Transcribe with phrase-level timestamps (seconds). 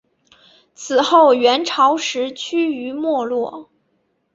[0.73, 3.69] 此后元朝时趋于没落。